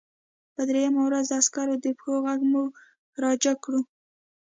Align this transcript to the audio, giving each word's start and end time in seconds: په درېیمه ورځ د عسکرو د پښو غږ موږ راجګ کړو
په 0.55 0.61
درېیمه 0.69 1.01
ورځ 1.05 1.25
د 1.29 1.33
عسکرو 1.39 1.75
د 1.83 1.87
پښو 1.97 2.13
غږ 2.25 2.41
موږ 2.53 2.69
راجګ 3.23 3.57
کړو 3.65 3.81